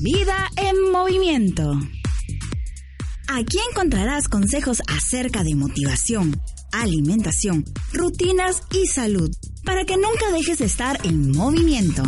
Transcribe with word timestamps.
Vida 0.00 0.50
en 0.56 0.92
movimiento. 0.92 1.72
Aquí 3.28 3.58
encontrarás 3.70 4.28
consejos 4.28 4.82
acerca 4.88 5.42
de 5.42 5.54
motivación, 5.54 6.38
alimentación, 6.70 7.64
rutinas 7.94 8.62
y 8.70 8.86
salud 8.88 9.30
para 9.64 9.86
que 9.86 9.96
nunca 9.96 10.30
dejes 10.32 10.58
de 10.58 10.66
estar 10.66 10.98
en 11.04 11.32
movimiento. 11.32 12.02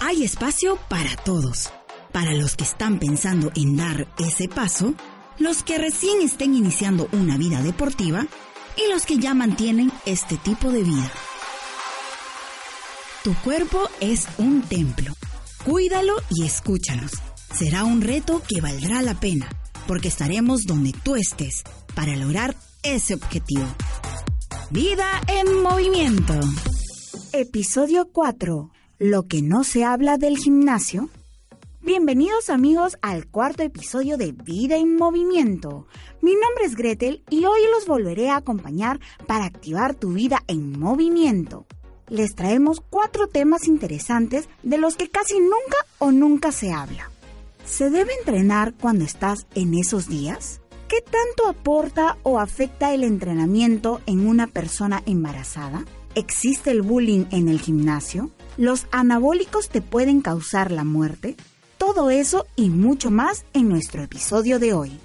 Hay 0.00 0.24
espacio 0.24 0.78
para 0.88 1.16
todos, 1.16 1.70
para 2.12 2.32
los 2.32 2.56
que 2.56 2.64
están 2.64 2.98
pensando 2.98 3.52
en 3.54 3.76
dar 3.76 4.08
ese 4.18 4.48
paso, 4.48 4.94
los 5.38 5.62
que 5.62 5.76
recién 5.76 6.22
estén 6.22 6.54
iniciando 6.54 7.10
una 7.12 7.36
vida 7.36 7.60
deportiva 7.62 8.26
y 8.76 8.90
los 8.90 9.04
que 9.04 9.18
ya 9.18 9.34
mantienen 9.34 9.92
este 10.06 10.38
tipo 10.38 10.70
de 10.70 10.82
vida. 10.82 11.12
Tu 13.22 13.34
cuerpo 13.34 13.88
es 14.00 14.26
un 14.38 14.62
templo. 14.62 15.14
Cuídalo 15.64 16.14
y 16.28 16.44
escúchanos. 16.44 17.12
Será 17.54 17.84
un 17.84 18.00
reto 18.00 18.42
que 18.48 18.60
valdrá 18.60 19.00
la 19.00 19.20
pena, 19.20 19.48
porque 19.86 20.08
estaremos 20.08 20.64
donde 20.64 20.92
tú 21.04 21.14
estés 21.14 21.62
para 21.94 22.16
lograr 22.16 22.56
ese 22.82 23.14
objetivo. 23.14 23.66
Vida 24.70 25.06
en 25.28 25.62
movimiento. 25.62 26.34
Episodio 27.32 28.08
4. 28.12 28.72
Lo 28.98 29.28
que 29.28 29.40
no 29.40 29.62
se 29.62 29.84
habla 29.84 30.18
del 30.18 30.36
gimnasio. 30.36 31.10
Bienvenidos 31.80 32.50
amigos 32.50 32.98
al 33.00 33.28
cuarto 33.28 33.62
episodio 33.62 34.16
de 34.16 34.32
Vida 34.32 34.78
en 34.78 34.96
Movimiento. 34.96 35.86
Mi 36.22 36.32
nombre 36.32 36.64
es 36.64 36.74
Gretel 36.74 37.22
y 37.30 37.44
hoy 37.44 37.60
los 37.72 37.86
volveré 37.86 38.30
a 38.30 38.36
acompañar 38.36 38.98
para 39.28 39.44
activar 39.44 39.94
tu 39.94 40.12
vida 40.12 40.42
en 40.48 40.76
movimiento. 40.76 41.66
Les 42.12 42.34
traemos 42.34 42.82
cuatro 42.90 43.26
temas 43.26 43.66
interesantes 43.66 44.46
de 44.62 44.76
los 44.76 44.96
que 44.96 45.08
casi 45.08 45.40
nunca 45.40 45.78
o 45.96 46.12
nunca 46.12 46.52
se 46.52 46.70
habla. 46.70 47.10
¿Se 47.64 47.88
debe 47.88 48.12
entrenar 48.18 48.74
cuando 48.78 49.06
estás 49.06 49.46
en 49.54 49.72
esos 49.72 50.08
días? 50.08 50.60
¿Qué 50.88 51.00
tanto 51.00 51.48
aporta 51.48 52.18
o 52.22 52.38
afecta 52.38 52.92
el 52.92 53.02
entrenamiento 53.02 54.02
en 54.04 54.28
una 54.28 54.46
persona 54.46 55.02
embarazada? 55.06 55.86
¿Existe 56.14 56.70
el 56.70 56.82
bullying 56.82 57.24
en 57.30 57.48
el 57.48 57.58
gimnasio? 57.58 58.30
¿Los 58.58 58.88
anabólicos 58.92 59.70
te 59.70 59.80
pueden 59.80 60.20
causar 60.20 60.70
la 60.70 60.84
muerte? 60.84 61.34
Todo 61.78 62.10
eso 62.10 62.44
y 62.56 62.68
mucho 62.68 63.10
más 63.10 63.46
en 63.54 63.70
nuestro 63.70 64.02
episodio 64.02 64.58
de 64.58 64.74
hoy. 64.74 65.00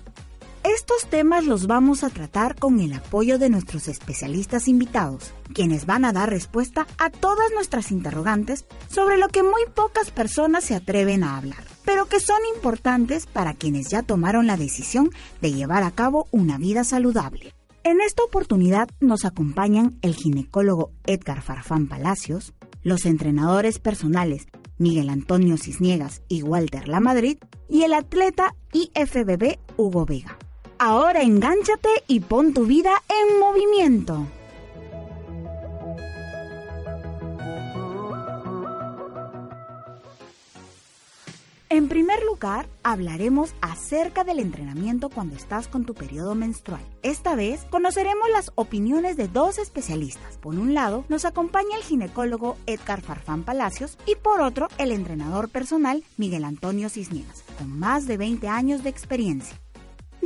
Estos 0.75 1.09
temas 1.09 1.45
los 1.45 1.65
vamos 1.65 2.03
a 2.03 2.09
tratar 2.09 2.55
con 2.55 2.81
el 2.81 2.91
apoyo 2.91 3.39
de 3.39 3.49
nuestros 3.49 3.87
especialistas 3.87 4.67
invitados, 4.67 5.31
quienes 5.53 5.85
van 5.85 6.03
a 6.03 6.11
dar 6.11 6.29
respuesta 6.29 6.85
a 6.97 7.09
todas 7.09 7.51
nuestras 7.53 7.89
interrogantes 7.89 8.65
sobre 8.89 9.17
lo 9.17 9.29
que 9.29 9.43
muy 9.43 9.61
pocas 9.73 10.11
personas 10.11 10.65
se 10.65 10.75
atreven 10.75 11.23
a 11.23 11.37
hablar, 11.37 11.63
pero 11.85 12.07
que 12.07 12.19
son 12.19 12.39
importantes 12.53 13.27
para 13.27 13.53
quienes 13.53 13.87
ya 13.87 14.03
tomaron 14.03 14.45
la 14.45 14.57
decisión 14.57 15.09
de 15.39 15.53
llevar 15.53 15.83
a 15.83 15.91
cabo 15.91 16.27
una 16.31 16.57
vida 16.57 16.83
saludable. 16.83 17.53
En 17.85 18.01
esta 18.01 18.23
oportunidad 18.23 18.89
nos 18.99 19.23
acompañan 19.23 19.97
el 20.01 20.15
ginecólogo 20.15 20.91
Edgar 21.05 21.43
Farfán 21.43 21.87
Palacios, 21.87 22.53
los 22.83 23.05
entrenadores 23.05 23.79
personales 23.79 24.47
Miguel 24.77 25.09
Antonio 25.09 25.55
Cisniegas 25.55 26.23
y 26.27 26.43
Walter 26.43 26.89
Lamadrid 26.89 27.37
y 27.69 27.83
el 27.83 27.93
atleta 27.93 28.53
IFBB 28.73 29.59
Hugo 29.77 30.05
Vega. 30.05 30.37
Ahora 30.79 31.23
engánchate 31.23 31.89
y 32.07 32.19
pon 32.19 32.53
tu 32.53 32.67
vida 32.67 32.91
en 33.09 33.39
movimiento. 33.39 34.27
En 41.69 41.89
primer 41.89 42.23
lugar, 42.23 42.67
hablaremos 42.83 43.53
acerca 43.61 44.23
del 44.23 44.39
entrenamiento 44.39 45.09
cuando 45.09 45.35
estás 45.35 45.67
con 45.67 45.83
tu 45.83 45.95
periodo 45.95 46.35
menstrual. 46.35 46.81
Esta 47.01 47.35
vez 47.35 47.65
conoceremos 47.71 48.29
las 48.31 48.51
opiniones 48.55 49.17
de 49.17 49.27
dos 49.27 49.57
especialistas. 49.57 50.37
Por 50.37 50.55
un 50.55 50.73
lado, 50.73 51.05
nos 51.09 51.25
acompaña 51.25 51.75
el 51.75 51.83
ginecólogo 51.83 52.55
Edgar 52.67 53.01
Farfán 53.01 53.43
Palacios 53.43 53.97
y 54.05 54.15
por 54.15 54.41
otro, 54.41 54.67
el 54.77 54.91
entrenador 54.91 55.49
personal 55.49 56.03
Miguel 56.17 56.45
Antonio 56.45 56.89
Cisneros, 56.89 57.43
con 57.57 57.77
más 57.77 58.05
de 58.05 58.17
20 58.17 58.47
años 58.47 58.83
de 58.83 58.89
experiencia. 58.89 59.59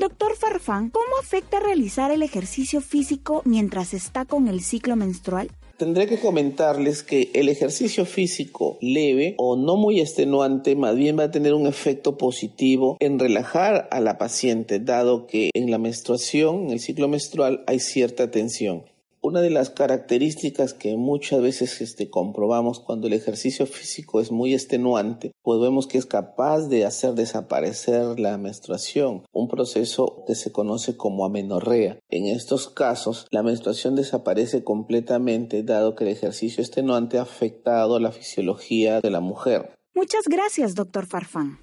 Doctor 0.01 0.35
Farfán, 0.35 0.89
¿cómo 0.89 1.15
afecta 1.21 1.59
realizar 1.59 2.09
el 2.09 2.23
ejercicio 2.23 2.81
físico 2.81 3.43
mientras 3.45 3.93
está 3.93 4.25
con 4.25 4.47
el 4.47 4.61
ciclo 4.61 4.95
menstrual? 4.95 5.51
Tendré 5.77 6.07
que 6.07 6.19
comentarles 6.19 7.03
que 7.03 7.29
el 7.35 7.49
ejercicio 7.49 8.03
físico 8.05 8.79
leve 8.81 9.35
o 9.37 9.55
no 9.57 9.77
muy 9.77 9.99
extenuante 9.99 10.75
más 10.75 10.95
bien 10.95 11.19
va 11.19 11.25
a 11.25 11.31
tener 11.31 11.53
un 11.53 11.67
efecto 11.67 12.17
positivo 12.17 12.97
en 12.99 13.19
relajar 13.19 13.87
a 13.91 13.99
la 13.99 14.17
paciente, 14.17 14.79
dado 14.79 15.27
que 15.27 15.51
en 15.53 15.69
la 15.69 15.77
menstruación, 15.77 16.63
en 16.63 16.71
el 16.71 16.79
ciclo 16.79 17.07
menstrual, 17.07 17.63
hay 17.67 17.79
cierta 17.79 18.31
tensión. 18.31 18.81
Una 19.23 19.41
de 19.41 19.51
las 19.51 19.69
características 19.69 20.73
que 20.73 20.97
muchas 20.97 21.43
veces 21.43 21.79
este, 21.79 22.09
comprobamos 22.09 22.79
cuando 22.79 23.05
el 23.05 23.13
ejercicio 23.13 23.67
físico 23.67 24.19
es 24.19 24.31
muy 24.31 24.55
extenuante, 24.55 25.31
pues 25.43 25.61
vemos 25.61 25.85
que 25.85 25.99
es 25.99 26.07
capaz 26.07 26.69
de 26.69 26.85
hacer 26.85 27.13
desaparecer 27.13 28.19
la 28.19 28.39
menstruación, 28.39 29.23
un 29.31 29.47
proceso 29.47 30.23
que 30.25 30.33
se 30.33 30.51
conoce 30.51 30.97
como 30.97 31.23
amenorrea. 31.23 31.99
En 32.09 32.25
estos 32.25 32.67
casos, 32.67 33.27
la 33.29 33.43
menstruación 33.43 33.95
desaparece 33.95 34.63
completamente 34.63 35.61
dado 35.61 35.93
que 35.93 36.05
el 36.05 36.09
ejercicio 36.09 36.63
extenuante 36.63 37.19
ha 37.19 37.21
afectado 37.21 37.99
la 37.99 38.11
fisiología 38.11 39.01
de 39.01 39.11
la 39.11 39.19
mujer. 39.19 39.75
Muchas 39.93 40.23
gracias, 40.27 40.73
doctor 40.73 41.05
Farfán. 41.05 41.59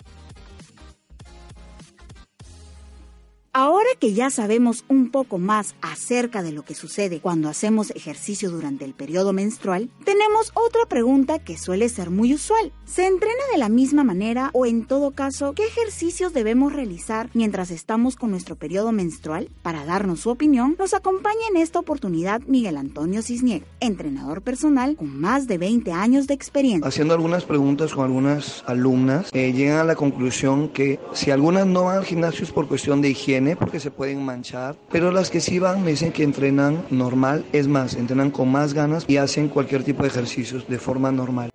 Ahora 3.61 3.89
que 3.99 4.13
ya 4.13 4.31
sabemos 4.31 4.85
un 4.87 5.11
poco 5.11 5.39
más 5.39 5.75
acerca 5.83 6.45
de 6.45 6.53
lo 6.53 6.63
que 6.63 6.77
sucede 6.77 7.19
cuando 7.19 7.49
hacemos 7.49 7.91
ejercicio 7.91 8.53
durante 8.53 8.85
el 8.85 8.95
periodo 8.95 9.33
menstrual, 9.33 9.91
tenemos 10.05 10.53
otra 10.55 10.87
pregunta 10.89 11.41
que 11.41 11.59
suele 11.59 11.89
ser 11.89 12.11
muy 12.11 12.33
usual. 12.33 12.71
¿Se 12.85 13.05
entrena 13.05 13.43
de 13.51 13.59
la 13.59 13.69
misma 13.69 14.05
manera 14.05 14.51
o 14.53 14.65
en 14.65 14.87
todo 14.87 15.11
caso, 15.11 15.55
qué 15.55 15.67
ejercicios 15.67 16.33
debemos 16.33 16.73
realizar 16.73 17.31
mientras 17.35 17.73
estamos 17.73 18.15
con 18.15 18.31
nuestro 18.31 18.55
periodo 18.55 18.93
menstrual? 18.93 19.51
Para 19.63 19.85
darnos 19.85 20.21
su 20.21 20.31
opinión, 20.31 20.77
nos 20.79 20.95
acompaña 20.95 21.49
en 21.51 21.57
esta 21.57 21.81
oportunidad 21.81 22.43
Miguel 22.47 22.77
Antonio 22.77 23.23
Cisniega, 23.23 23.67
entrenador 23.81 24.43
personal 24.43 24.95
con 24.95 25.21
más 25.21 25.49
de 25.49 25.59
20 25.59 25.91
años 25.91 26.29
de 26.29 26.35
experiencia. 26.35 26.87
Haciendo 26.87 27.13
algunas 27.13 27.45
preguntas 27.45 27.93
con 27.93 28.05
algunas 28.05 28.63
alumnas, 28.69 29.31
eh, 29.33 29.53
llegan 29.53 29.79
a 29.79 29.85
la 29.85 29.97
conclusión 29.97 30.69
que 30.69 31.01
si 31.13 31.33
algunas 31.33 31.67
no 31.67 31.87
van 31.87 31.97
al 31.97 32.05
gimnasio 32.05 32.47
por 32.55 32.69
cuestión 32.69 33.03
de 33.03 33.11
higiene, 33.11 33.48
porque 33.57 33.81
se 33.81 33.91
pueden 33.91 34.25
manchar, 34.25 34.77
pero 34.91 35.11
las 35.11 35.31
que 35.31 35.41
sí 35.41 35.59
van 35.59 35.85
me 35.85 35.91
dicen 35.91 36.13
que 36.13 36.23
entrenan 36.23 36.85
normal, 36.91 37.45
es 37.53 37.69
más, 37.69 37.95
entrenan 37.95 38.31
con 38.31 38.51
más 38.51 38.75
ganas 38.75 39.05
y 39.09 39.17
hacen 39.17 39.49
cualquier 39.49 39.85
tipo 39.85 40.03
de 40.03 40.09
ejercicios 40.09 40.67
de 40.69 40.79
forma 40.79 41.13
normal. 41.13 41.51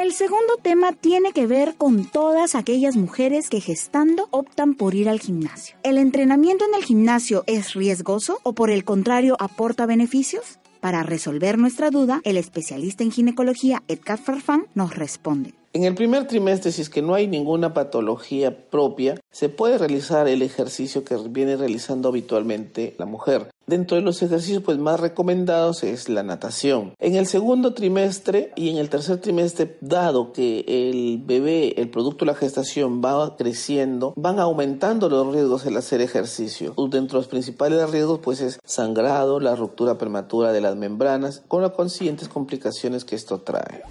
El 0.00 0.12
segundo 0.12 0.56
tema 0.62 0.92
tiene 0.92 1.32
que 1.32 1.46
ver 1.46 1.74
con 1.76 2.04
todas 2.04 2.54
aquellas 2.54 2.96
mujeres 2.96 3.50
que 3.50 3.60
gestando 3.60 4.28
optan 4.30 4.74
por 4.74 4.94
ir 4.94 5.08
al 5.08 5.20
gimnasio. 5.20 5.76
¿El 5.82 5.98
entrenamiento 5.98 6.64
en 6.64 6.74
el 6.74 6.84
gimnasio 6.84 7.44
es 7.46 7.74
riesgoso 7.74 8.40
o 8.42 8.54
por 8.54 8.70
el 8.70 8.84
contrario 8.84 9.36
aporta 9.38 9.84
beneficios? 9.84 10.59
Para 10.80 11.02
resolver 11.02 11.58
nuestra 11.58 11.90
duda, 11.90 12.20
el 12.24 12.36
especialista 12.38 13.04
en 13.04 13.12
ginecología 13.12 13.82
Edgar 13.86 14.18
Farfán 14.18 14.64
nos 14.74 14.96
responde. 14.96 15.59
En 15.72 15.84
el 15.84 15.94
primer 15.94 16.26
trimestre, 16.26 16.72
si 16.72 16.82
es 16.82 16.90
que 16.90 17.00
no 17.00 17.14
hay 17.14 17.28
ninguna 17.28 17.72
patología 17.72 18.68
propia, 18.70 19.14
se 19.30 19.48
puede 19.48 19.78
realizar 19.78 20.26
el 20.26 20.42
ejercicio 20.42 21.04
que 21.04 21.16
viene 21.28 21.56
realizando 21.56 22.08
habitualmente 22.08 22.96
la 22.98 23.06
mujer. 23.06 23.52
Dentro 23.68 23.96
de 23.96 24.02
los 24.02 24.20
ejercicios 24.20 24.64
pues, 24.64 24.78
más 24.78 24.98
recomendados 24.98 25.84
es 25.84 26.08
la 26.08 26.24
natación. 26.24 26.94
En 26.98 27.14
el 27.14 27.28
segundo 27.28 27.72
trimestre 27.72 28.52
y 28.56 28.70
en 28.70 28.78
el 28.78 28.88
tercer 28.88 29.18
trimestre, 29.18 29.76
dado 29.80 30.32
que 30.32 30.64
el 30.66 31.22
bebé, 31.24 31.80
el 31.80 31.88
producto 31.88 32.24
de 32.24 32.32
la 32.32 32.36
gestación 32.36 33.00
va 33.00 33.36
creciendo, 33.36 34.12
van 34.16 34.40
aumentando 34.40 35.08
los 35.08 35.32
riesgos 35.32 35.66
al 35.66 35.76
hacer 35.76 36.00
ejercicio. 36.00 36.74
Dentro 36.76 37.18
de 37.18 37.22
los 37.22 37.28
principales 37.28 37.88
riesgos 37.90 38.18
pues 38.18 38.40
es 38.40 38.58
sangrado, 38.64 39.38
la 39.38 39.54
ruptura 39.54 39.98
prematura 39.98 40.50
de 40.50 40.62
las 40.62 40.74
membranas, 40.74 41.44
con 41.46 41.62
las 41.62 41.70
consiguientes 41.70 42.28
complicaciones 42.28 43.04
que 43.04 43.14
esto 43.14 43.38
trae. 43.42 43.84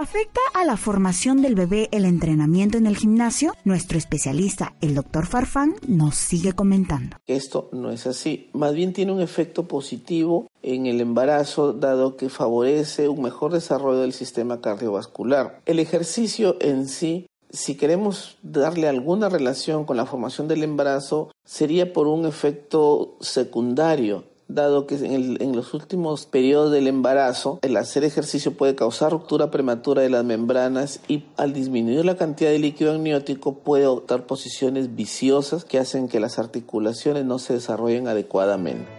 ¿Afecta 0.00 0.40
a 0.54 0.64
la 0.64 0.76
formación 0.76 1.42
del 1.42 1.56
bebé 1.56 1.88
el 1.90 2.04
entrenamiento 2.04 2.78
en 2.78 2.86
el 2.86 2.96
gimnasio? 2.96 3.52
Nuestro 3.64 3.98
especialista, 3.98 4.76
el 4.80 4.94
doctor 4.94 5.26
Farfán, 5.26 5.74
nos 5.88 6.14
sigue 6.14 6.52
comentando. 6.52 7.16
Esto 7.26 7.68
no 7.72 7.90
es 7.90 8.06
así. 8.06 8.48
Más 8.52 8.74
bien 8.74 8.92
tiene 8.92 9.10
un 9.10 9.20
efecto 9.20 9.66
positivo 9.66 10.46
en 10.62 10.86
el 10.86 11.00
embarazo, 11.00 11.72
dado 11.72 12.16
que 12.16 12.28
favorece 12.28 13.08
un 13.08 13.22
mejor 13.22 13.52
desarrollo 13.52 13.98
del 13.98 14.12
sistema 14.12 14.60
cardiovascular. 14.60 15.62
El 15.66 15.80
ejercicio 15.80 16.56
en 16.60 16.86
sí 16.86 17.26
Si 17.50 17.76
queremos 17.76 18.36
darle 18.42 18.88
alguna 18.88 19.30
relación 19.30 19.86
con 19.86 19.96
la 19.96 20.04
formación 20.04 20.48
del 20.48 20.62
embarazo, 20.62 21.32
sería 21.44 21.94
por 21.94 22.06
un 22.06 22.26
efecto 22.26 23.16
secundario 23.20 24.24
dado 24.48 24.86
que 24.86 24.94
en, 24.96 25.54
los 25.54 25.74
últimos 25.74 26.24
periodos 26.24 26.72
del 26.72 26.86
embarazo 26.86 27.58
el 27.62 27.76
hacer 27.76 28.04
ejercicio 28.04 28.54
puede 28.54 28.74
causar 28.74 29.12
ruptura 29.12 29.50
prematura 29.50 30.02
de 30.02 30.08
las 30.08 30.24
membranas 30.24 31.00
y 31.06 31.24
al 31.36 31.52
disminuir 31.52 32.04
la 32.04 32.16
cantidad 32.16 32.50
de 32.50 32.58
líquido 32.58 32.92
amniótico 32.92 33.58
puede 33.58 33.84
adoptar 33.84 34.26
posiciones 34.26 34.96
viciosas 34.96 35.64
que 35.64 35.78
hacen 35.78 36.08
que 36.08 36.18
las 36.18 36.38
articulaciones 36.38 37.26
no 37.26 37.38
se 37.38 37.52
desarrollen 37.52 38.08
adecuadamente. 38.08 38.98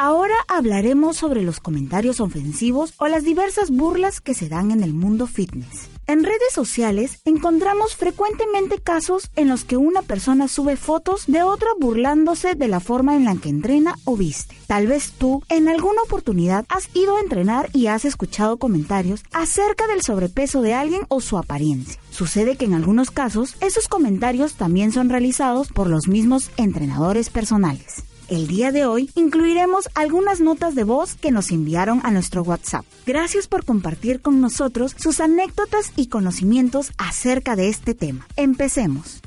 Ahora 0.00 0.34
hablaremos 0.46 1.16
sobre 1.16 1.42
los 1.42 1.58
comentarios 1.58 2.20
ofensivos 2.20 2.94
o 2.98 3.08
las 3.08 3.24
diversas 3.24 3.70
burlas 3.70 4.20
que 4.20 4.32
se 4.32 4.48
dan 4.48 4.70
en 4.70 4.84
el 4.84 4.94
mundo 4.94 5.26
fitness. 5.26 5.97
En 6.08 6.24
redes 6.24 6.54
sociales 6.54 7.20
encontramos 7.26 7.94
frecuentemente 7.94 8.78
casos 8.78 9.30
en 9.36 9.46
los 9.46 9.64
que 9.64 9.76
una 9.76 10.00
persona 10.00 10.48
sube 10.48 10.78
fotos 10.78 11.26
de 11.26 11.42
otra 11.42 11.68
burlándose 11.78 12.54
de 12.54 12.66
la 12.66 12.80
forma 12.80 13.14
en 13.14 13.26
la 13.26 13.36
que 13.36 13.50
entrena 13.50 13.94
o 14.04 14.16
viste. 14.16 14.56
Tal 14.66 14.86
vez 14.86 15.12
tú 15.12 15.42
en 15.50 15.68
alguna 15.68 16.00
oportunidad 16.00 16.64
has 16.70 16.88
ido 16.94 17.18
a 17.18 17.20
entrenar 17.20 17.68
y 17.74 17.88
has 17.88 18.06
escuchado 18.06 18.56
comentarios 18.56 19.22
acerca 19.34 19.86
del 19.86 20.00
sobrepeso 20.00 20.62
de 20.62 20.72
alguien 20.72 21.02
o 21.08 21.20
su 21.20 21.36
apariencia. 21.36 22.00
Sucede 22.10 22.56
que 22.56 22.64
en 22.64 22.72
algunos 22.72 23.10
casos 23.10 23.56
esos 23.60 23.86
comentarios 23.86 24.54
también 24.54 24.92
son 24.92 25.10
realizados 25.10 25.68
por 25.68 25.90
los 25.90 26.08
mismos 26.08 26.50
entrenadores 26.56 27.28
personales. 27.28 28.07
El 28.28 28.46
día 28.46 28.72
de 28.72 28.84
hoy 28.84 29.08
incluiremos 29.14 29.88
algunas 29.94 30.42
notas 30.42 30.74
de 30.74 30.84
voz 30.84 31.14
que 31.14 31.30
nos 31.30 31.50
enviaron 31.50 32.00
a 32.04 32.10
nuestro 32.10 32.42
WhatsApp. 32.42 32.84
Gracias 33.06 33.48
por 33.48 33.64
compartir 33.64 34.20
con 34.20 34.42
nosotros 34.42 34.94
sus 34.98 35.20
anécdotas 35.20 35.94
y 35.96 36.10
conocimientos 36.10 36.92
acerca 36.98 37.56
de 37.56 37.70
este 37.70 37.94
tema. 37.94 38.26
Empecemos. 38.36 39.22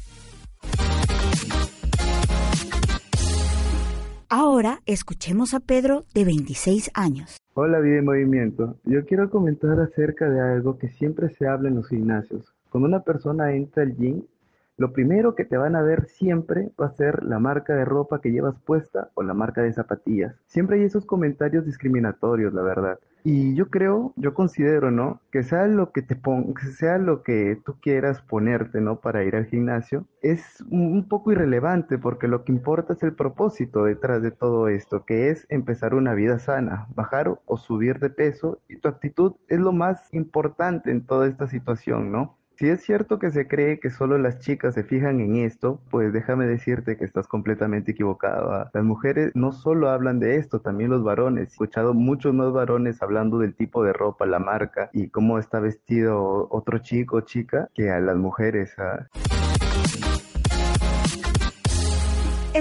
Ahora 4.29 4.81
escuchemos 4.85 5.55
a 5.55 5.61
Pedro 5.61 6.05
de 6.13 6.23
26 6.23 6.91
años. 6.93 7.37
Hola 7.55 7.79
Vida 7.79 7.97
en 7.97 8.05
Movimiento, 8.05 8.77
yo 8.85 9.03
quiero 9.07 9.31
comentar 9.31 9.79
acerca 9.79 10.29
de 10.29 10.41
algo 10.41 10.77
que 10.77 10.89
siempre 10.89 11.29
se 11.33 11.47
habla 11.47 11.69
en 11.69 11.75
los 11.75 11.87
gimnasios. 11.89 12.53
Cuando 12.69 12.87
una 12.87 13.03
persona 13.03 13.51
entra 13.55 13.81
al 13.81 13.97
gym, 13.97 14.21
lo 14.81 14.93
primero 14.93 15.35
que 15.35 15.45
te 15.45 15.57
van 15.57 15.75
a 15.75 15.83
ver 15.83 16.07
siempre 16.07 16.71
va 16.81 16.87
a 16.87 16.95
ser 16.95 17.23
la 17.23 17.37
marca 17.37 17.75
de 17.75 17.85
ropa 17.85 18.19
que 18.19 18.31
llevas 18.31 18.59
puesta 18.65 19.11
o 19.13 19.21
la 19.21 19.35
marca 19.35 19.61
de 19.61 19.71
zapatillas. 19.71 20.35
Siempre 20.47 20.77
hay 20.77 20.85
esos 20.85 21.05
comentarios 21.05 21.67
discriminatorios, 21.67 22.51
la 22.51 22.63
verdad. 22.63 22.99
Y 23.23 23.53
yo 23.53 23.69
creo, 23.69 24.11
yo 24.15 24.33
considero, 24.33 24.89
¿no? 24.89 25.21
Que 25.31 25.43
sea 25.43 25.67
lo 25.67 25.91
que 25.91 26.01
te 26.01 26.15
pon 26.15 26.55
que 26.55 26.65
sea 26.65 26.97
lo 26.97 27.21
que 27.21 27.61
tú 27.63 27.75
quieras 27.79 28.23
ponerte, 28.23 28.81
¿no? 28.81 28.99
Para 29.01 29.23
ir 29.23 29.35
al 29.35 29.45
gimnasio, 29.45 30.07
es 30.23 30.63
un 30.71 31.07
poco 31.07 31.31
irrelevante 31.31 31.99
porque 31.99 32.27
lo 32.27 32.43
que 32.43 32.51
importa 32.51 32.93
es 32.93 33.03
el 33.03 33.13
propósito 33.13 33.83
detrás 33.83 34.23
de 34.23 34.31
todo 34.31 34.67
esto, 34.67 35.05
que 35.05 35.29
es 35.29 35.45
empezar 35.49 35.93
una 35.93 36.15
vida 36.15 36.39
sana, 36.39 36.87
bajar 36.95 37.39
o 37.45 37.57
subir 37.57 37.99
de 37.99 38.09
peso 38.09 38.59
y 38.67 38.77
tu 38.77 38.87
actitud 38.87 39.35
es 39.47 39.59
lo 39.59 39.73
más 39.73 40.11
importante 40.11 40.89
en 40.89 41.05
toda 41.05 41.27
esta 41.27 41.45
situación, 41.45 42.11
¿no? 42.11 42.40
Si 42.61 42.69
es 42.69 42.83
cierto 42.83 43.17
que 43.17 43.31
se 43.31 43.47
cree 43.47 43.79
que 43.79 43.89
solo 43.89 44.19
las 44.19 44.37
chicas 44.37 44.75
se 44.75 44.83
fijan 44.83 45.19
en 45.19 45.35
esto, 45.37 45.81
pues 45.89 46.13
déjame 46.13 46.45
decirte 46.45 46.95
que 46.95 47.05
estás 47.05 47.27
completamente 47.27 47.93
equivocado. 47.93 48.69
Las 48.71 48.83
mujeres 48.83 49.31
no 49.33 49.51
solo 49.51 49.89
hablan 49.89 50.19
de 50.19 50.35
esto, 50.35 50.61
también 50.61 50.91
los 50.91 51.03
varones. 51.03 51.41
He 51.41 51.51
escuchado 51.53 51.95
muchos 51.95 52.35
más 52.35 52.53
varones 52.53 53.01
hablando 53.01 53.39
del 53.39 53.55
tipo 53.55 53.83
de 53.83 53.93
ropa, 53.93 54.27
la 54.27 54.37
marca 54.37 54.91
y 54.93 55.07
cómo 55.07 55.39
está 55.39 55.59
vestido 55.59 56.47
otro 56.51 56.77
chico 56.77 57.15
o 57.17 57.21
chica 57.21 57.67
que 57.73 57.89
a 57.89 57.99
las 57.99 58.17
mujeres. 58.17 58.77
¿ah? 58.77 59.07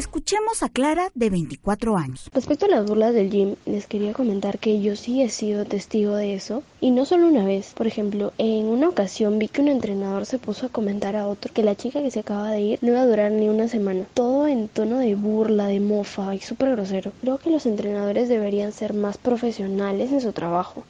Escuchemos 0.00 0.62
a 0.62 0.70
Clara 0.70 1.10
de 1.14 1.28
24 1.28 1.98
años. 1.98 2.30
Respecto 2.32 2.64
a 2.64 2.70
las 2.70 2.86
burlas 2.86 3.12
del 3.12 3.28
gym, 3.28 3.56
les 3.66 3.86
quería 3.86 4.14
comentar 4.14 4.58
que 4.58 4.80
yo 4.80 4.96
sí 4.96 5.20
he 5.20 5.28
sido 5.28 5.66
testigo 5.66 6.14
de 6.14 6.32
eso 6.32 6.62
y 6.80 6.90
no 6.90 7.04
solo 7.04 7.26
una 7.26 7.44
vez. 7.44 7.74
Por 7.74 7.86
ejemplo, 7.86 8.32
en 8.38 8.64
una 8.64 8.88
ocasión 8.88 9.38
vi 9.38 9.48
que 9.48 9.60
un 9.60 9.68
entrenador 9.68 10.24
se 10.24 10.38
puso 10.38 10.64
a 10.64 10.68
comentar 10.70 11.16
a 11.16 11.28
otro 11.28 11.52
que 11.52 11.62
la 11.62 11.74
chica 11.74 12.00
que 12.00 12.10
se 12.10 12.20
acaba 12.20 12.50
de 12.50 12.62
ir 12.62 12.78
no 12.80 12.92
iba 12.92 13.02
a 13.02 13.06
durar 13.06 13.30
ni 13.30 13.50
una 13.50 13.68
semana. 13.68 14.06
Todo 14.14 14.48
en 14.48 14.68
tono 14.68 14.96
de 14.96 15.16
burla, 15.16 15.66
de 15.66 15.80
mofa 15.80 16.34
y 16.34 16.40
súper 16.40 16.70
grosero. 16.70 17.12
Creo 17.20 17.36
que 17.36 17.50
los 17.50 17.66
entrenadores 17.66 18.30
deberían 18.30 18.72
ser 18.72 18.94
más 18.94 19.18
profesionales 19.18 20.12
en 20.12 20.22
su 20.22 20.32
trabajo. 20.32 20.82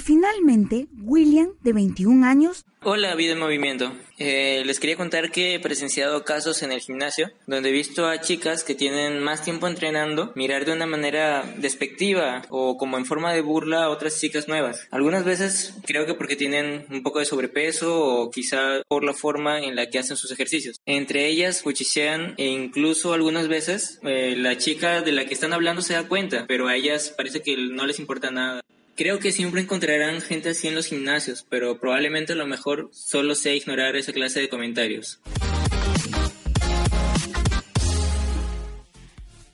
Finalmente, 0.00 0.88
William, 1.02 1.50
de 1.62 1.72
21 1.72 2.26
años. 2.26 2.64
Hola, 2.82 3.14
Vida 3.14 3.32
en 3.32 3.38
Movimiento. 3.38 3.92
Eh, 4.16 4.62
les 4.64 4.80
quería 4.80 4.96
contar 4.96 5.30
que 5.30 5.54
he 5.54 5.60
presenciado 5.60 6.24
casos 6.24 6.62
en 6.62 6.72
el 6.72 6.80
gimnasio 6.80 7.30
donde 7.46 7.68
he 7.68 7.72
visto 7.72 8.06
a 8.06 8.20
chicas 8.20 8.64
que 8.64 8.74
tienen 8.74 9.22
más 9.22 9.44
tiempo 9.44 9.68
entrenando 9.68 10.32
mirar 10.34 10.64
de 10.64 10.72
una 10.72 10.86
manera 10.86 11.44
despectiva 11.58 12.42
o 12.48 12.78
como 12.78 12.96
en 12.96 13.04
forma 13.04 13.32
de 13.32 13.42
burla 13.42 13.84
a 13.84 13.90
otras 13.90 14.18
chicas 14.18 14.48
nuevas. 14.48 14.86
Algunas 14.90 15.24
veces 15.24 15.74
creo 15.86 16.06
que 16.06 16.14
porque 16.14 16.36
tienen 16.36 16.86
un 16.90 17.02
poco 17.02 17.18
de 17.18 17.26
sobrepeso 17.26 18.02
o 18.02 18.30
quizá 18.30 18.82
por 18.88 19.04
la 19.04 19.12
forma 19.12 19.60
en 19.60 19.76
la 19.76 19.90
que 19.90 19.98
hacen 19.98 20.16
sus 20.16 20.32
ejercicios. 20.32 20.80
Entre 20.86 21.26
ellas 21.26 21.62
cuchichean 21.62 22.34
e 22.38 22.46
incluso 22.46 23.12
algunas 23.12 23.48
veces 23.48 24.00
eh, 24.02 24.34
la 24.36 24.56
chica 24.56 25.02
de 25.02 25.12
la 25.12 25.26
que 25.26 25.34
están 25.34 25.52
hablando 25.52 25.82
se 25.82 25.94
da 25.94 26.08
cuenta, 26.08 26.46
pero 26.48 26.68
a 26.68 26.76
ellas 26.76 27.12
parece 27.16 27.42
que 27.42 27.56
no 27.56 27.86
les 27.86 27.98
importa 27.98 28.30
nada. 28.30 28.62
Creo 29.00 29.18
que 29.18 29.32
siempre 29.32 29.62
encontrarán 29.62 30.20
gente 30.20 30.50
así 30.50 30.68
en 30.68 30.74
los 30.74 30.84
gimnasios, 30.84 31.46
pero 31.48 31.80
probablemente 31.80 32.34
lo 32.34 32.46
mejor 32.46 32.90
solo 32.92 33.34
sea 33.34 33.54
ignorar 33.54 33.96
esa 33.96 34.12
clase 34.12 34.40
de 34.40 34.50
comentarios. 34.50 35.20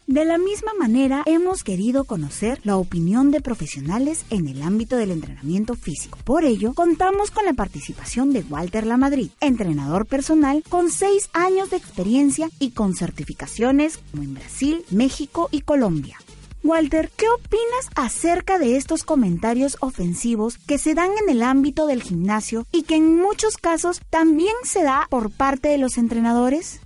De 0.08 0.24
la 0.24 0.38
misma 0.38 0.72
manera, 0.76 1.22
hemos 1.26 1.62
querido 1.62 2.02
conocer 2.02 2.58
la 2.64 2.76
opinión 2.76 3.30
de 3.30 3.40
profesionales 3.40 4.24
en 4.30 4.48
el 4.48 4.62
ámbito 4.62 4.96
del 4.96 5.12
entrenamiento 5.12 5.76
físico. 5.76 6.18
Por 6.24 6.44
ello, 6.44 6.74
contamos 6.74 7.30
con 7.30 7.44
la 7.44 7.52
participación 7.52 8.32
de 8.32 8.40
Walter 8.40 8.84
Lamadrid, 8.84 9.30
entrenador 9.40 10.06
personal 10.06 10.64
con 10.68 10.90
seis 10.90 11.30
años 11.32 11.70
de 11.70 11.76
experiencia 11.76 12.50
y 12.58 12.72
con 12.72 12.96
certificaciones 12.96 13.98
como 14.10 14.24
en 14.24 14.34
Brasil, 14.34 14.84
México 14.90 15.48
y 15.52 15.60
Colombia. 15.60 16.18
Walter, 16.66 17.10
¿qué 17.16 17.26
opinas 17.28 17.90
acerca 17.94 18.58
de 18.58 18.76
estos 18.76 19.04
comentarios 19.04 19.76
ofensivos 19.80 20.58
que 20.58 20.78
se 20.78 20.94
dan 20.94 21.10
en 21.22 21.28
el 21.28 21.42
ámbito 21.42 21.86
del 21.86 22.02
gimnasio 22.02 22.66
y 22.72 22.82
que 22.82 22.96
en 22.96 23.16
muchos 23.16 23.56
casos 23.56 24.00
también 24.10 24.54
se 24.64 24.82
da 24.82 25.06
por 25.08 25.30
parte 25.30 25.68
de 25.68 25.78
los 25.78 25.96
entrenadores? 25.96 26.80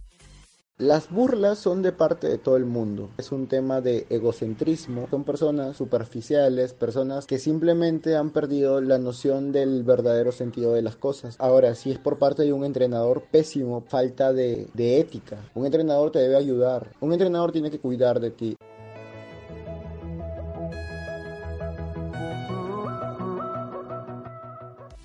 Las 0.76 1.11
burlas 1.11 1.59
son 1.59 1.83
de 1.83 1.93
parte 1.93 2.26
de 2.26 2.38
todo 2.38 2.57
el 2.57 2.64
mundo. 2.64 3.11
Es 3.19 3.33
un 3.33 3.49
tema 3.49 3.81
de 3.81 4.07
egocentrismo. 4.09 5.07
Son 5.11 5.25
personas 5.25 5.76
superficiales, 5.76 6.73
personas 6.73 7.26
que 7.26 7.38
simplemente 7.38 8.16
han 8.16 8.31
perdido 8.31 8.81
la 8.81 8.99
noción 8.99 9.52
del 9.52 9.83
verdadero 9.83 10.33
sentido 10.33 10.73
de 10.73 10.81
las 10.81 10.97
cosas. 10.97 11.37
Ahora, 11.38 11.75
si 11.75 11.90
es 11.90 11.99
por 11.99 12.19
parte 12.19 12.45
de 12.45 12.55
un 12.55 12.64
entrenador 12.64 13.25
pésimo, 13.31 13.83
falta 13.88 14.33
de, 14.33 14.69
de 14.73 15.00
ética. 15.00 15.37
Un 15.55 15.66
entrenador 15.66 16.12
te 16.12 16.19
debe 16.19 16.37
ayudar. 16.37 16.93
Un 17.00 17.12
entrenador 17.12 17.52
tiene 17.52 17.71
que 17.71 17.78
cuidar 17.78 18.19
de 18.19 18.31
ti. 18.31 18.57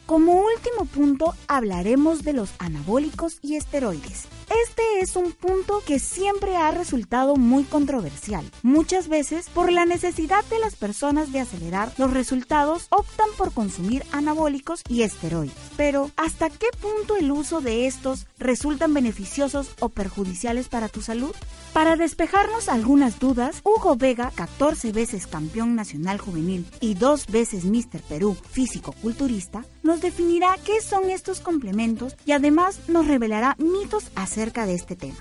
Como 0.05 0.33
último 0.33 0.85
punto 0.85 1.33
hablaremos 1.47 2.23
de 2.23 2.33
los 2.33 2.51
anabólicos 2.59 3.39
y 3.41 3.55
esteroides. 3.55 4.27
Este 4.49 4.83
es 4.99 5.15
un 5.15 5.31
punto 5.31 5.81
que 5.85 5.97
siempre 5.97 6.55
ha 6.55 6.69
resultado 6.69 7.35
muy 7.35 7.63
controversial. 7.63 8.45
Muchas 8.61 9.07
veces, 9.07 9.49
por 9.49 9.71
la 9.71 9.85
necesidad 9.85 10.45
de 10.45 10.59
las 10.59 10.75
personas 10.75 11.31
de 11.31 11.39
acelerar 11.39 11.91
los 11.97 12.13
resultados, 12.13 12.85
optan 12.89 13.27
por 13.37 13.51
consumir 13.53 14.03
anabólicos 14.11 14.81
y 14.87 15.01
esteroides. 15.01 15.55
Pero, 15.77 16.11
¿hasta 16.15 16.49
qué 16.49 16.67
punto 16.79 17.17
el 17.17 17.31
uso 17.31 17.59
de 17.61 17.87
estos 17.87 18.27
resultan 18.37 18.93
beneficiosos 18.93 19.71
o 19.79 19.89
perjudiciales 19.89 20.69
para 20.69 20.89
tu 20.89 21.01
salud? 21.01 21.35
Para 21.73 21.95
despejarnos 21.97 22.69
algunas 22.69 23.19
dudas, 23.19 23.61
Hugo 23.63 23.95
Vega, 23.97 24.31
14 24.33 24.91
veces 24.91 25.27
campeón 25.27 25.75
nacional 25.75 26.19
juvenil 26.19 26.65
y 26.79 26.93
dos 26.93 27.27
veces 27.27 27.65
Mr. 27.65 28.01
Perú 28.07 28.37
físico-culturista, 28.51 29.65
nos 29.83 29.99
definirá 29.99 30.55
qué 30.63 30.81
son 30.81 31.09
estos 31.09 31.41
complementos 31.41 32.15
y 32.25 32.31
además 32.31 32.79
nos 32.87 33.07
revelará 33.07 33.55
mitos 33.59 34.05
acerca 34.15 34.34
de 34.35 34.73
este 34.73 34.97
tema. 34.97 35.15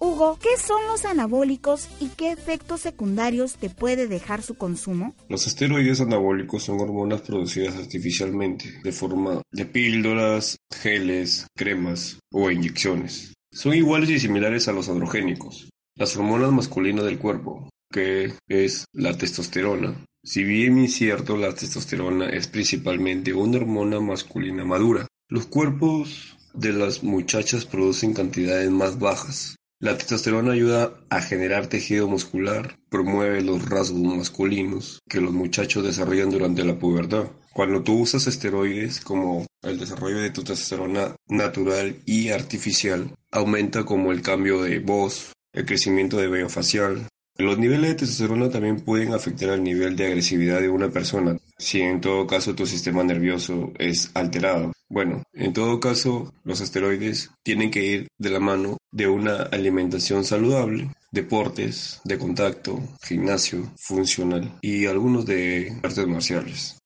Hugo, 0.00 0.38
¿qué 0.42 0.60
son 0.60 0.84
los 0.88 1.04
anabólicos 1.04 1.88
y 2.00 2.08
qué 2.08 2.32
efectos 2.32 2.80
secundarios 2.80 3.54
te 3.54 3.70
puede 3.70 4.08
dejar 4.08 4.42
su 4.42 4.56
consumo? 4.56 5.14
Los 5.28 5.46
esteroides 5.46 6.00
anabólicos 6.00 6.64
son 6.64 6.80
hormonas 6.80 7.20
producidas 7.22 7.76
artificialmente, 7.76 8.80
de 8.82 8.92
forma 8.92 9.40
de 9.52 9.66
píldoras, 9.66 10.56
geles, 10.74 11.46
cremas 11.56 12.18
o 12.32 12.50
inyecciones. 12.50 13.34
Son 13.52 13.72
iguales 13.72 14.10
y 14.10 14.18
similares 14.18 14.66
a 14.66 14.72
los 14.72 14.88
androgénicos, 14.88 15.70
las 15.94 16.16
hormonas 16.16 16.50
masculinas 16.50 17.04
del 17.04 17.18
cuerpo, 17.18 17.70
que 17.90 18.34
es 18.48 18.84
la 18.92 19.16
testosterona. 19.16 20.04
Si 20.24 20.42
bien 20.42 20.78
es 20.78 20.94
cierto, 20.94 21.36
la 21.36 21.54
testosterona 21.54 22.28
es 22.30 22.48
principalmente 22.48 23.32
una 23.32 23.58
hormona 23.58 24.00
masculina 24.00 24.64
madura. 24.64 25.06
Los 25.28 25.46
cuerpos 25.46 26.36
de 26.56 26.72
las 26.72 27.02
muchachas 27.02 27.64
producen 27.64 28.14
cantidades 28.14 28.70
más 28.70 28.98
bajas. 28.98 29.56
La 29.78 29.98
testosterona 29.98 30.52
ayuda 30.52 30.94
a 31.10 31.20
generar 31.20 31.66
tejido 31.66 32.08
muscular, 32.08 32.78
promueve 32.88 33.42
los 33.42 33.68
rasgos 33.68 34.00
masculinos 34.00 35.00
que 35.06 35.20
los 35.20 35.32
muchachos 35.32 35.84
desarrollan 35.84 36.30
durante 36.30 36.64
la 36.64 36.78
pubertad. 36.78 37.26
Cuando 37.52 37.82
tú 37.82 38.00
usas 38.00 38.26
esteroides 38.26 39.00
como 39.00 39.44
el 39.62 39.78
desarrollo 39.78 40.18
de 40.20 40.30
tu 40.30 40.42
testosterona 40.42 41.14
natural 41.28 41.96
y 42.06 42.30
artificial, 42.30 43.10
aumenta 43.30 43.84
como 43.84 44.12
el 44.12 44.22
cambio 44.22 44.62
de 44.62 44.78
voz, 44.78 45.32
el 45.52 45.66
crecimiento 45.66 46.16
de 46.16 46.28
vello 46.28 46.48
facial. 46.48 47.06
Los 47.38 47.58
niveles 47.58 47.90
de 47.90 47.94
testosterona 47.96 48.48
también 48.48 48.80
pueden 48.80 49.12
afectar 49.12 49.50
el 49.50 49.62
nivel 49.62 49.94
de 49.94 50.06
agresividad 50.06 50.60
de 50.60 50.70
una 50.70 50.88
persona, 50.88 51.36
si 51.58 51.82
en 51.82 52.00
todo 52.00 52.26
caso 52.26 52.54
tu 52.54 52.66
sistema 52.66 53.04
nervioso 53.04 53.72
es 53.78 54.10
alterado. 54.14 54.72
Bueno, 54.88 55.22
en 55.34 55.52
todo 55.52 55.78
caso, 55.78 56.32
los 56.44 56.62
esteroides 56.62 57.30
tienen 57.42 57.70
que 57.70 57.84
ir 57.84 58.08
de 58.16 58.30
la 58.30 58.40
mano 58.40 58.78
de 58.90 59.06
una 59.06 59.42
alimentación 59.42 60.24
saludable, 60.24 60.90
deportes 61.12 62.00
de 62.04 62.16
contacto, 62.16 62.80
gimnasio 63.02 63.70
funcional 63.76 64.58
y 64.62 64.86
algunos 64.86 65.26
de 65.26 65.78
artes 65.82 66.06
marciales. 66.06 66.78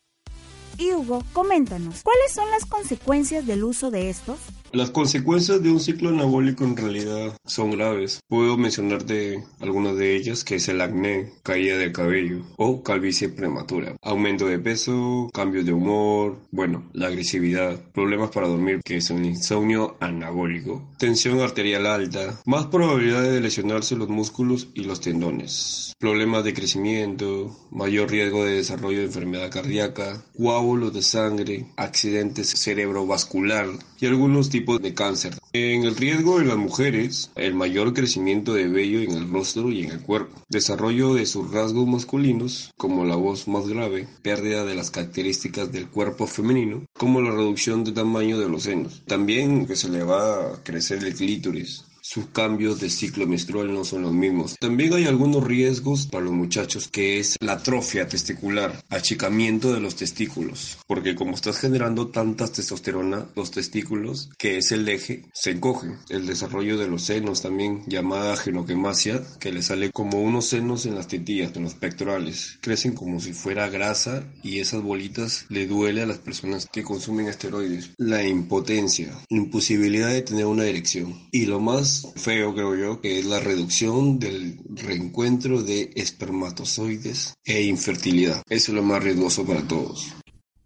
Y 0.78 0.92
Hugo, 0.92 1.23
coméntanos, 1.33 2.02
¿cuáles 2.02 2.33
son 2.33 2.50
las 2.50 2.66
consecuencias 2.66 3.47
del 3.47 3.62
uso 3.62 3.92
de 3.92 4.11
estos? 4.11 4.38
Las 4.73 4.91
consecuencias 4.91 5.61
de 5.65 5.73
un 5.73 5.81
ciclo 5.81 6.11
anabólico 6.11 6.62
en 6.62 6.77
realidad 6.77 7.37
son 7.45 7.73
graves. 7.73 8.21
Puedo 8.29 8.57
mencionarte 8.57 9.43
algunas 9.59 9.97
de 9.97 10.15
ellas, 10.15 10.45
que 10.45 10.55
es 10.55 10.69
el 10.69 10.81
acné, 10.81 11.33
caída 11.43 11.77
de 11.77 11.91
cabello 11.91 12.45
o 12.57 12.85
calvicie 12.85 13.29
prematura, 13.29 13.97
aumento 14.00 14.47
de 14.47 14.61
peso, 14.61 15.29
cambios 15.35 15.67
de 15.67 15.73
humor, 15.73 16.39
bueno, 16.53 16.89
la 16.93 17.09
agresividad, 17.09 17.81
problemas 17.93 18.31
para 18.31 18.47
dormir, 18.47 18.81
que 18.85 18.99
es 18.99 19.11
el 19.11 19.25
insomnio 19.25 19.97
anabólico, 19.99 20.89
tensión 20.99 21.41
arterial 21.41 21.87
alta, 21.87 22.41
más 22.47 22.67
probabilidades 22.67 23.33
de 23.33 23.41
lesionarse 23.41 23.97
los 23.97 24.09
músculos 24.09 24.69
y 24.75 24.85
los 24.85 25.00
tendones, 25.00 25.95
problemas 25.99 26.45
de 26.45 26.55
crecimiento, 26.55 27.57
mayor 27.73 28.09
riesgo 28.09 28.45
de 28.45 28.53
desarrollo 28.53 29.00
de 29.00 29.07
enfermedad 29.07 29.50
cardíaca, 29.50 30.23
coágulos 30.37 30.95
de 30.95 31.03
sangre, 31.03 31.67
accidentes 31.77 32.50
cerebrovascular 32.50 33.67
y 33.99 34.07
algunos 34.07 34.49
tipos 34.49 34.60
de 34.61 34.95
cáncer. 34.95 35.38
En 35.52 35.85
el 35.85 35.97
riesgo 35.97 36.38
de 36.38 36.45
las 36.45 36.57
mujeres, 36.57 37.31
el 37.35 37.55
mayor 37.55 37.95
crecimiento 37.95 38.52
de 38.52 38.69
vello 38.69 39.00
en 39.00 39.12
el 39.12 39.31
rostro 39.31 39.71
y 39.71 39.83
en 39.83 39.90
el 39.90 40.00
cuerpo, 40.00 40.43
desarrollo 40.49 41.14
de 41.14 41.26
sus 41.26 41.50
rasgos 41.50 41.88
masculinos, 41.88 42.71
como 42.76 43.05
la 43.05 43.17
voz 43.17 43.49
más 43.49 43.67
grave, 43.67 44.07
pérdida 44.23 44.64
de 44.64 44.75
las 44.75 44.90
características 44.90 45.73
del 45.73 45.88
cuerpo 45.88 46.26
femenino, 46.26 46.85
como 46.93 47.21
la 47.21 47.31
reducción 47.31 47.85
de 47.85 47.93
tamaño 47.93 48.38
de 48.38 48.49
los 48.49 48.64
senos. 48.64 49.02
También 49.07 49.67
que 49.67 49.76
se 49.76 49.88
le 49.88 50.02
va 50.02 50.52
a 50.52 50.62
crecer 50.62 51.02
el 51.02 51.14
clítoris, 51.14 51.85
sus 52.11 52.26
cambios 52.26 52.81
de 52.81 52.90
ciclo 52.90 53.25
menstrual 53.25 53.73
no 53.73 53.85
son 53.85 54.02
los 54.02 54.12
mismos. 54.12 54.57
También 54.59 54.93
hay 54.95 55.05
algunos 55.05 55.45
riesgos 55.45 56.09
para 56.09 56.25
los 56.25 56.33
muchachos 56.33 56.88
que 56.88 57.21
es 57.21 57.37
la 57.38 57.52
atrofia 57.52 58.09
testicular, 58.09 58.83
achicamiento 58.88 59.73
de 59.73 59.79
los 59.79 59.95
testículos, 59.95 60.79
porque 60.88 61.14
como 61.14 61.37
estás 61.37 61.59
generando 61.59 62.09
tanta 62.09 62.49
testosterona, 62.49 63.26
los 63.37 63.52
testículos, 63.52 64.29
que 64.38 64.59
es 64.59 64.73
el 64.73 64.88
eje, 64.88 65.23
se 65.33 65.52
encogen. 65.52 65.99
El 66.09 66.26
desarrollo 66.26 66.76
de 66.79 66.88
los 66.88 67.02
senos 67.02 67.43
también, 67.43 67.85
llamada 67.87 68.37
genoquemasia, 68.37 69.23
que 69.38 69.52
le 69.52 69.62
sale 69.62 69.93
como 69.93 70.21
unos 70.21 70.47
senos 70.47 70.87
en 70.87 70.97
las 70.97 71.07
tetillas, 71.07 71.55
en 71.55 71.62
los 71.62 71.75
pectorales. 71.75 72.59
Crecen 72.61 72.95
como 72.95 73.21
si 73.21 73.35
fuera 73.35 73.69
grasa 73.69 74.25
y 74.43 74.59
esas 74.59 74.83
bolitas 74.83 75.47
le 75.49 75.69
duele 75.69 76.02
a 76.02 76.07
las 76.07 76.19
personas 76.19 76.67
que 76.67 76.83
consumen 76.83 77.29
esteroides. 77.29 77.93
La 77.99 78.26
impotencia, 78.26 79.17
imposibilidad 79.29 80.09
de 80.09 80.23
tener 80.23 80.47
una 80.47 80.64
erección. 80.64 81.29
Y 81.31 81.47
lo 81.47 81.61
más 81.61 82.00
feo, 82.16 82.54
creo 82.54 82.75
yo, 82.76 83.00
que 83.00 83.19
es 83.19 83.26
la 83.26 83.40
reducción 83.40 84.19
del 84.19 84.61
reencuentro 84.69 85.62
de 85.62 85.92
espermatozoides 85.97 87.35
e 87.45 87.62
infertilidad. 87.62 88.42
Eso 88.49 88.73
es 88.73 88.76
lo 88.76 88.83
más 88.83 89.02
riesgoso 89.02 89.47
para 89.47 89.66
todos. 89.66 90.12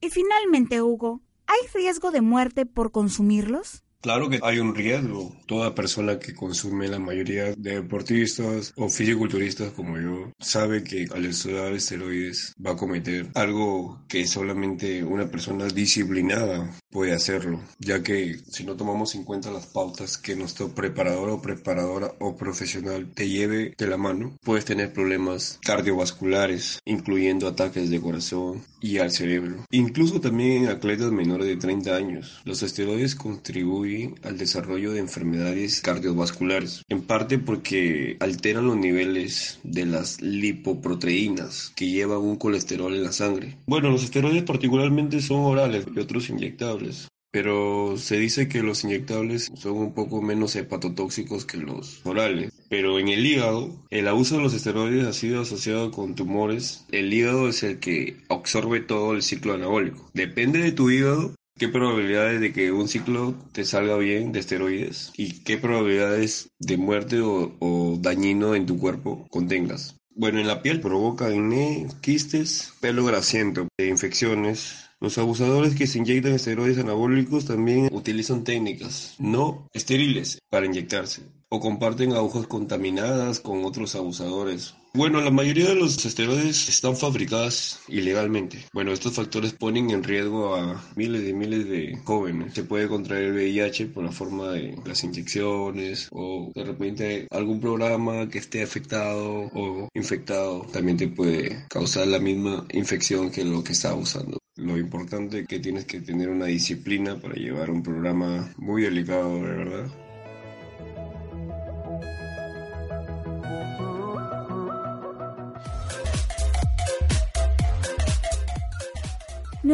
Y 0.00 0.10
finalmente, 0.10 0.82
Hugo, 0.82 1.22
¿hay 1.46 1.60
riesgo 1.72 2.10
de 2.10 2.20
muerte 2.20 2.66
por 2.66 2.90
consumirlos? 2.90 3.83
Claro 4.04 4.28
que 4.28 4.38
hay 4.42 4.58
un 4.58 4.74
riesgo. 4.74 5.34
Toda 5.46 5.74
persona 5.74 6.18
que 6.18 6.34
consume 6.34 6.88
la 6.88 6.98
mayoría 6.98 7.54
de 7.56 7.76
deportistas 7.76 8.74
o 8.76 8.90
fisiculturistas 8.90 9.72
como 9.72 9.98
yo 9.98 10.30
sabe 10.38 10.84
que 10.84 11.06
al 11.10 11.24
estudiar 11.24 11.72
esteroides 11.72 12.52
va 12.64 12.72
a 12.72 12.76
cometer 12.76 13.30
algo 13.34 14.04
que 14.06 14.26
solamente 14.26 15.02
una 15.02 15.30
persona 15.30 15.68
disciplinada 15.68 16.70
puede 16.90 17.14
hacerlo, 17.14 17.62
ya 17.78 18.02
que 18.02 18.40
si 18.50 18.64
no 18.64 18.76
tomamos 18.76 19.14
en 19.14 19.24
cuenta 19.24 19.50
las 19.50 19.68
pautas 19.68 20.18
que 20.18 20.36
nuestro 20.36 20.74
preparador 20.74 21.30
o 21.30 21.40
preparadora 21.40 22.12
o 22.20 22.36
profesional 22.36 23.10
te 23.14 23.30
lleve 23.30 23.74
de 23.78 23.86
la 23.86 23.96
mano, 23.96 24.36
puedes 24.42 24.66
tener 24.66 24.92
problemas 24.92 25.58
cardiovasculares, 25.62 26.78
incluyendo 26.84 27.48
ataques 27.48 27.88
de 27.88 28.02
corazón 28.02 28.62
y 28.82 28.98
al 28.98 29.12
cerebro. 29.12 29.64
Incluso 29.70 30.20
también 30.20 30.64
en 30.64 30.68
atletas 30.68 31.10
menores 31.10 31.46
de 31.46 31.56
30 31.56 31.96
años. 31.96 32.42
Los 32.44 32.62
esteroides 32.62 33.14
contribuyen 33.14 33.93
al 34.22 34.38
desarrollo 34.38 34.92
de 34.92 35.00
enfermedades 35.00 35.80
cardiovasculares, 35.80 36.82
en 36.88 37.02
parte 37.02 37.38
porque 37.38 38.16
alteran 38.20 38.66
los 38.66 38.76
niveles 38.76 39.60
de 39.62 39.86
las 39.86 40.20
lipoproteínas 40.20 41.72
que 41.76 41.88
llevan 41.88 42.18
un 42.18 42.36
colesterol 42.36 42.94
en 42.94 43.04
la 43.04 43.12
sangre. 43.12 43.56
Bueno, 43.66 43.90
los 43.90 44.04
esteroides 44.04 44.42
particularmente 44.42 45.20
son 45.20 45.40
orales 45.40 45.86
y 45.94 46.00
otros 46.00 46.28
inyectables 46.30 47.08
pero 47.34 47.96
se 47.96 48.16
dice 48.16 48.46
que 48.46 48.62
los 48.62 48.84
inyectables 48.84 49.50
son 49.56 49.72
un 49.72 49.92
poco 49.92 50.22
menos 50.22 50.54
hepatotóxicos 50.54 51.44
que 51.44 51.56
los 51.56 52.00
orales. 52.06 52.52
Pero 52.68 53.00
en 53.00 53.08
el 53.08 53.26
hígado, 53.26 53.74
el 53.90 54.06
abuso 54.06 54.36
de 54.36 54.42
los 54.44 54.54
esteroides 54.54 55.04
ha 55.04 55.12
sido 55.12 55.40
asociado 55.40 55.90
con 55.90 56.14
tumores. 56.14 56.86
El 56.92 57.12
hígado 57.12 57.48
es 57.48 57.64
el 57.64 57.80
que 57.80 58.18
absorbe 58.28 58.78
todo 58.78 59.14
el 59.14 59.22
ciclo 59.24 59.54
anabólico. 59.54 60.08
Depende 60.14 60.60
de 60.60 60.70
tu 60.70 60.90
hígado, 60.90 61.34
¿Qué 61.56 61.68
probabilidades 61.68 62.40
de 62.40 62.52
que 62.52 62.72
un 62.72 62.88
ciclo 62.88 63.32
te 63.52 63.64
salga 63.64 63.96
bien 63.96 64.32
de 64.32 64.40
esteroides? 64.40 65.12
¿Y 65.16 65.44
qué 65.44 65.56
probabilidades 65.56 66.50
de 66.58 66.76
muerte 66.76 67.20
o, 67.20 67.96
dañino 68.00 68.56
en 68.56 68.66
tu 68.66 68.76
cuerpo 68.76 69.24
contengas? 69.30 69.96
Bueno, 70.10 70.40
en 70.40 70.48
la 70.48 70.62
piel 70.62 70.80
provoca 70.80 71.26
acné, 71.26 71.86
quistes, 72.00 72.72
pelo 72.80 73.04
grasiento, 73.04 73.68
infecciones. 73.78 74.88
Los 75.00 75.16
abusadores 75.18 75.76
que 75.76 75.86
se 75.86 75.98
inyectan 75.98 76.32
esteroides 76.32 76.78
anabólicos 76.78 77.44
también 77.44 77.88
utilizan 77.92 78.42
técnicas 78.42 79.14
no 79.20 79.68
estériles 79.72 80.40
para 80.50 80.66
inyectarse 80.66 81.22
o 81.54 81.60
comparten 81.60 82.12
agujas 82.12 82.46
contaminadas 82.46 83.40
con 83.40 83.64
otros 83.64 83.94
abusadores 83.94 84.74
bueno, 84.96 85.20
la 85.20 85.32
mayoría 85.32 85.70
de 85.70 85.74
los 85.74 86.06
esteroides 86.06 86.68
están 86.68 86.96
fabricadas 86.96 87.80
ilegalmente. 87.88 88.64
Bueno, 88.72 88.92
estos 88.92 89.14
factores 89.14 89.52
ponen 89.52 89.90
en 89.90 90.04
riesgo 90.04 90.54
a 90.54 90.84
miles 90.94 91.28
y 91.28 91.32
miles 91.32 91.68
de 91.68 91.98
jóvenes. 92.04 92.54
Se 92.54 92.62
puede 92.62 92.86
contraer 92.86 93.24
el 93.24 93.32
VIH 93.32 93.86
por 93.86 94.04
la 94.04 94.12
forma 94.12 94.52
de 94.52 94.78
las 94.86 95.02
inyecciones 95.02 96.06
o 96.12 96.52
de 96.54 96.62
repente 96.62 97.26
algún 97.32 97.60
programa 97.60 98.28
que 98.28 98.38
esté 98.38 98.62
afectado 98.62 99.50
o 99.52 99.88
infectado 99.94 100.60
también 100.72 100.96
te 100.96 101.08
puede 101.08 101.66
causar 101.68 102.06
la 102.06 102.20
misma 102.20 102.64
infección 102.70 103.32
que 103.32 103.44
lo 103.44 103.64
que 103.64 103.72
está 103.72 103.96
usando. 103.96 104.38
Lo 104.54 104.78
importante 104.78 105.40
es 105.40 105.48
que 105.48 105.58
tienes 105.58 105.86
que 105.86 106.02
tener 106.02 106.28
una 106.28 106.46
disciplina 106.46 107.20
para 107.20 107.34
llevar 107.34 107.68
un 107.68 107.82
programa 107.82 108.54
muy 108.58 108.82
delicado, 108.82 109.34
de 109.34 109.42
verdad. 109.42 110.03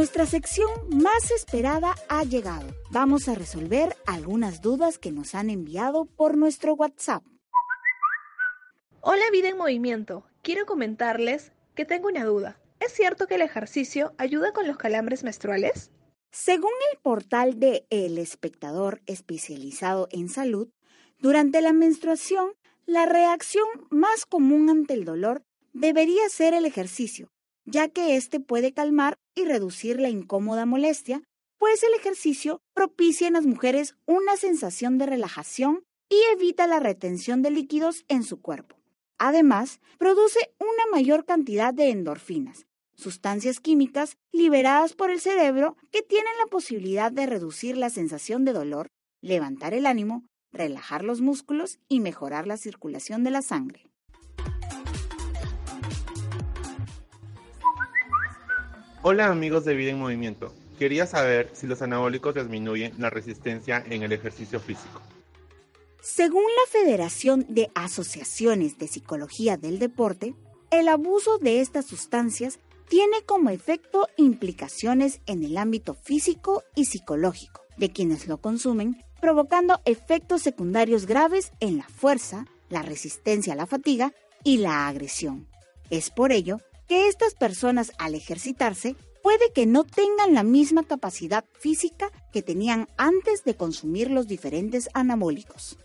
Nuestra 0.00 0.24
sección 0.24 0.70
más 0.88 1.30
esperada 1.30 1.94
ha 2.08 2.24
llegado. 2.24 2.66
Vamos 2.90 3.28
a 3.28 3.34
resolver 3.34 3.94
algunas 4.06 4.62
dudas 4.62 4.96
que 4.96 5.12
nos 5.12 5.34
han 5.34 5.50
enviado 5.50 6.06
por 6.06 6.38
nuestro 6.38 6.72
WhatsApp. 6.72 7.22
Hola 9.02 9.24
Vida 9.30 9.50
en 9.50 9.58
Movimiento. 9.58 10.24
Quiero 10.40 10.64
comentarles 10.64 11.52
que 11.74 11.84
tengo 11.84 12.08
una 12.08 12.24
duda. 12.24 12.58
¿Es 12.80 12.94
cierto 12.94 13.26
que 13.26 13.34
el 13.34 13.42
ejercicio 13.42 14.14
ayuda 14.16 14.54
con 14.54 14.66
los 14.66 14.78
calambres 14.78 15.22
menstruales? 15.22 15.90
Según 16.30 16.72
el 16.90 16.98
portal 17.00 17.60
de 17.60 17.86
El 17.90 18.16
Espectador 18.16 19.02
especializado 19.04 20.08
en 20.12 20.30
salud, 20.30 20.70
durante 21.18 21.60
la 21.60 21.74
menstruación, 21.74 22.54
la 22.86 23.04
reacción 23.04 23.68
más 23.90 24.24
común 24.24 24.70
ante 24.70 24.94
el 24.94 25.04
dolor 25.04 25.42
debería 25.74 26.26
ser 26.30 26.54
el 26.54 26.64
ejercicio, 26.64 27.30
ya 27.70 27.88
que 27.88 28.16
éste 28.16 28.40
puede 28.40 28.72
calmar 28.72 29.16
y 29.34 29.44
reducir 29.44 30.00
la 30.00 30.08
incómoda 30.08 30.66
molestia, 30.66 31.22
pues 31.58 31.82
el 31.82 31.94
ejercicio 31.94 32.60
propicia 32.74 33.26
en 33.26 33.34
las 33.34 33.46
mujeres 33.46 33.96
una 34.06 34.36
sensación 34.36 34.98
de 34.98 35.06
relajación 35.06 35.84
y 36.08 36.20
evita 36.32 36.66
la 36.66 36.80
retención 36.80 37.42
de 37.42 37.50
líquidos 37.50 38.04
en 38.08 38.24
su 38.24 38.40
cuerpo. 38.40 38.76
además, 39.22 39.80
produce 39.98 40.38
una 40.58 40.86
mayor 40.90 41.26
cantidad 41.26 41.74
de 41.74 41.90
endorfinas, 41.90 42.66
sustancias 42.94 43.60
químicas 43.60 44.16
liberadas 44.32 44.94
por 44.94 45.10
el 45.10 45.20
cerebro 45.20 45.76
que 45.90 46.00
tienen 46.00 46.32
la 46.42 46.46
posibilidad 46.46 47.12
de 47.12 47.26
reducir 47.26 47.76
la 47.76 47.90
sensación 47.90 48.46
de 48.46 48.54
dolor, 48.54 48.88
levantar 49.20 49.74
el 49.74 49.84
ánimo, 49.84 50.24
relajar 50.52 51.04
los 51.04 51.20
músculos 51.20 51.78
y 51.86 52.00
mejorar 52.00 52.46
la 52.46 52.56
circulación 52.56 53.22
de 53.22 53.30
la 53.30 53.42
sangre. 53.42 53.89
Hola 59.02 59.28
amigos 59.28 59.64
de 59.64 59.74
Vida 59.74 59.92
en 59.92 59.98
Movimiento. 59.98 60.52
Quería 60.78 61.06
saber 61.06 61.48
si 61.54 61.66
los 61.66 61.80
anabólicos 61.80 62.34
disminuyen 62.34 62.92
la 62.98 63.08
resistencia 63.08 63.82
en 63.88 64.02
el 64.02 64.12
ejercicio 64.12 64.60
físico. 64.60 65.00
Según 66.02 66.42
la 66.44 66.70
Federación 66.70 67.46
de 67.48 67.70
Asociaciones 67.74 68.76
de 68.76 68.88
Psicología 68.88 69.56
del 69.56 69.78
Deporte, 69.78 70.34
el 70.70 70.86
abuso 70.86 71.38
de 71.38 71.62
estas 71.62 71.86
sustancias 71.86 72.58
tiene 72.88 73.22
como 73.24 73.48
efecto 73.48 74.06
implicaciones 74.18 75.22
en 75.24 75.44
el 75.44 75.56
ámbito 75.56 75.94
físico 75.94 76.62
y 76.74 76.84
psicológico 76.84 77.62
de 77.78 77.90
quienes 77.92 78.28
lo 78.28 78.36
consumen, 78.36 79.02
provocando 79.18 79.80
efectos 79.86 80.42
secundarios 80.42 81.06
graves 81.06 81.52
en 81.60 81.78
la 81.78 81.88
fuerza, 81.88 82.44
la 82.68 82.82
resistencia 82.82 83.54
a 83.54 83.56
la 83.56 83.66
fatiga 83.66 84.12
y 84.44 84.58
la 84.58 84.88
agresión. 84.88 85.48
Es 85.88 86.10
por 86.10 86.32
ello 86.32 86.60
que 86.90 87.06
estas 87.06 87.34
personas 87.34 87.92
al 87.98 88.16
ejercitarse 88.16 88.96
puede 89.22 89.52
que 89.52 89.64
no 89.64 89.84
tengan 89.84 90.34
la 90.34 90.42
misma 90.42 90.82
capacidad 90.82 91.44
física 91.52 92.10
que 92.32 92.42
tenían 92.42 92.88
antes 92.96 93.44
de 93.44 93.54
consumir 93.54 94.10
los 94.10 94.26
diferentes 94.26 94.90
anabólicos. 94.92 95.78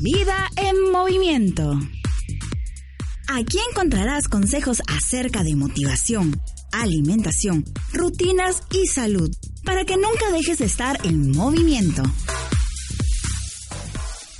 Vida 0.00 0.50
en 0.56 0.92
movimiento. 0.92 1.72
Aquí 3.28 3.58
encontrarás 3.70 4.28
consejos 4.28 4.82
acerca 4.88 5.42
de 5.42 5.56
motivación, 5.56 6.38
alimentación, 6.70 7.64
rutinas 7.94 8.62
y 8.70 8.88
salud 8.88 9.30
para 9.64 9.86
que 9.86 9.96
nunca 9.96 10.30
dejes 10.32 10.58
de 10.58 10.66
estar 10.66 10.98
en 11.06 11.30
movimiento. 11.30 12.02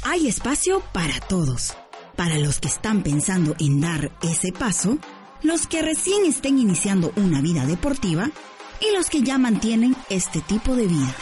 Hay 0.03 0.29
espacio 0.29 0.83
para 0.93 1.21
todos, 1.21 1.73
para 2.17 2.37
los 2.39 2.61
que 2.61 2.69
están 2.69 3.03
pensando 3.03 3.57
en 3.59 3.81
dar 3.81 4.13
ese 4.23 4.53
paso, 4.53 4.99
los 5.43 5.67
que 5.67 5.81
recién 5.81 6.27
estén 6.27 6.59
iniciando 6.59 7.15
una 7.17 7.41
vida 7.41 7.65
deportiva 7.65 8.31
y 8.81 8.95
los 8.95 9.09
que 9.09 9.23
ya 9.23 9.39
mantienen 9.39 9.97
este 10.11 10.43
tipo 10.43 10.77
de 10.77 10.87
vida. 10.87 11.17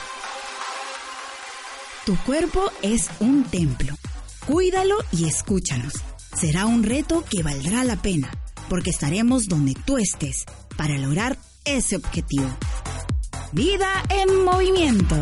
Tu 2.04 2.16
cuerpo 2.24 2.72
es 2.82 3.10
un 3.20 3.44
templo 3.44 3.94
Cuídalo 4.46 4.96
y 5.10 5.26
escúchanos. 5.26 5.94
Será 6.36 6.66
un 6.66 6.82
reto 6.82 7.24
que 7.30 7.42
valdrá 7.42 7.82
la 7.82 7.96
pena, 7.96 8.30
porque 8.68 8.90
estaremos 8.90 9.46
donde 9.46 9.74
tú 9.86 9.96
estés 9.96 10.44
para 10.76 10.98
lograr 10.98 11.38
ese 11.64 11.96
objetivo. 11.96 12.54
Vida 13.52 13.88
en 14.10 14.44
movimiento. 14.44 15.16